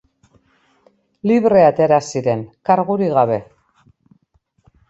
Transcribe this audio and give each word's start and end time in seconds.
Libre 1.31 1.61
atera 1.65 2.01
ziren, 2.13 2.43
kargurik 2.71 3.15
gabe. 3.19 3.41